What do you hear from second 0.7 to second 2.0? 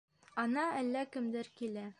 әллә кемдәр килә.